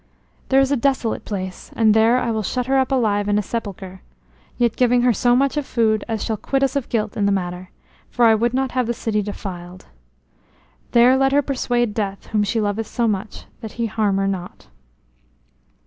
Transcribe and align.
"There 0.49 0.59
is 0.59 0.71
a 0.71 0.75
desolate 0.77 1.25
place, 1.25 1.69
and 1.75 1.93
there 1.93 2.17
I 2.17 2.31
will 2.31 2.41
shut 2.41 2.65
her 2.65 2.79
up 2.79 2.91
alive 2.91 3.29
in 3.29 3.37
a 3.37 3.43
sepulchre; 3.43 4.01
yet 4.57 4.75
giving 4.75 5.03
her 5.03 5.13
so 5.13 5.35
much 5.35 5.57
of 5.57 5.65
food 5.67 6.03
as 6.07 6.23
shall 6.23 6.37
quit 6.37 6.63
us 6.63 6.75
of 6.75 6.89
guilt 6.89 7.15
in 7.15 7.27
the 7.27 7.31
matter, 7.31 7.69
for 8.09 8.25
I 8.25 8.33
would 8.33 8.51
not 8.51 8.71
have 8.71 8.87
the 8.87 8.95
city 8.95 9.21
defiled. 9.21 9.85
There 10.93 11.15
let 11.17 11.33
her 11.33 11.43
persuade 11.43 11.93
Death, 11.93 12.25
whom 12.33 12.43
she 12.43 12.59
loveth 12.59 12.87
so 12.87 13.07
much, 13.07 13.45
that 13.59 13.73
he 13.73 13.85
harm 13.85 14.17
her 14.17 14.27
not." 14.27 14.65